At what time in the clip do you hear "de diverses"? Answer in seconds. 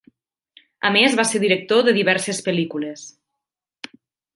1.91-2.43